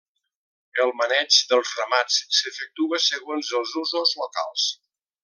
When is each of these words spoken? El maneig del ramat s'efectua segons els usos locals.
El 0.85 0.93
maneig 1.01 1.37
del 1.51 1.61
ramat 1.73 2.15
s'efectua 2.39 3.01
segons 3.11 3.53
els 3.61 3.75
usos 3.83 4.15
locals. 4.23 4.67